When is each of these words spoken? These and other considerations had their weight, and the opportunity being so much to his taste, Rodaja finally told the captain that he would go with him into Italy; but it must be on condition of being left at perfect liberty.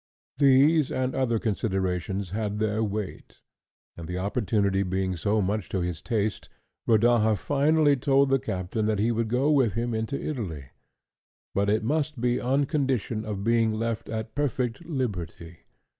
These 0.39 0.91
and 0.91 1.13
other 1.13 1.37
considerations 1.37 2.31
had 2.31 2.57
their 2.57 2.83
weight, 2.83 3.39
and 3.95 4.07
the 4.07 4.17
opportunity 4.17 4.81
being 4.81 5.15
so 5.15 5.43
much 5.43 5.69
to 5.69 5.81
his 5.81 6.01
taste, 6.01 6.49
Rodaja 6.87 7.35
finally 7.37 7.95
told 7.97 8.31
the 8.31 8.39
captain 8.39 8.87
that 8.87 8.97
he 8.97 9.11
would 9.11 9.27
go 9.27 9.51
with 9.51 9.73
him 9.73 9.93
into 9.93 10.19
Italy; 10.19 10.71
but 11.53 11.69
it 11.69 11.83
must 11.83 12.19
be 12.19 12.39
on 12.41 12.65
condition 12.65 13.23
of 13.23 13.43
being 13.43 13.73
left 13.75 14.09
at 14.09 14.33
perfect 14.33 14.83
liberty. 14.85 15.59